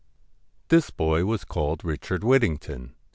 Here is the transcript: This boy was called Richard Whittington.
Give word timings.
This 0.69 0.89
boy 0.89 1.25
was 1.25 1.45
called 1.45 1.85
Richard 1.85 2.23
Whittington. 2.23 2.95